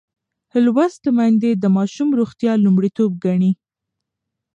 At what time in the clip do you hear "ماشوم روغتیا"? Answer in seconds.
1.77-2.53